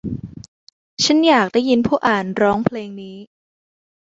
[1.03, 3.17] ฉันอยากได้ยินผู้อ่านร้องเพลงนี้